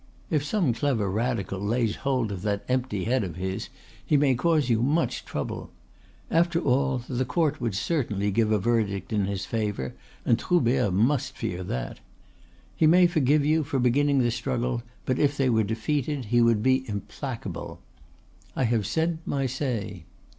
"If 0.31 0.43
some 0.43 0.73
clever 0.73 1.11
Radical 1.11 1.59
lays 1.59 1.97
hold 1.97 2.31
of 2.31 2.41
that 2.41 2.65
empty 2.67 3.03
head 3.03 3.23
of 3.23 3.35
his, 3.35 3.69
he 4.03 4.17
may 4.17 4.33
cause 4.33 4.67
you 4.67 4.81
much 4.81 5.25
trouble. 5.25 5.69
After 6.31 6.59
all, 6.59 7.03
the 7.07 7.23
court 7.23 7.61
would 7.61 7.75
certainly 7.75 8.31
give 8.31 8.51
a 8.51 8.57
verdict 8.57 9.13
in 9.13 9.25
his 9.25 9.45
favour, 9.45 9.93
and 10.25 10.39
Troubert 10.39 10.91
must 10.91 11.37
fear 11.37 11.63
that. 11.65 11.99
He 12.75 12.87
may 12.87 13.05
forgive 13.05 13.45
you 13.45 13.63
for 13.63 13.77
beginning 13.77 14.17
the 14.17 14.31
struggle, 14.31 14.81
but 15.05 15.19
if 15.19 15.37
they 15.37 15.51
were 15.51 15.61
defeated 15.61 16.25
he 16.33 16.41
would 16.41 16.63
be 16.63 16.83
implacable. 16.89 17.79
I 18.55 18.63
have 18.63 18.87
said 18.87 19.19
my 19.23 19.45
say." 19.45 20.05